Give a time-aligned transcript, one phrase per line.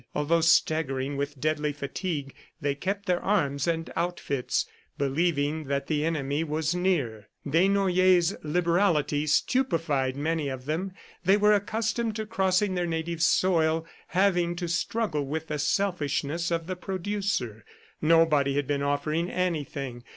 [0.15, 4.65] Although staggering with deadly fatigue, they kept their arms and outfits,
[4.97, 7.27] believing that the enemy was near.
[7.47, 10.91] Desnoyers' liberality stupefied many of them.
[11.23, 16.65] They were accustomed to crossing their native soil, having to struggle with the selfishness of
[16.65, 17.63] the producer.
[18.01, 20.03] Nobody had been offering anything.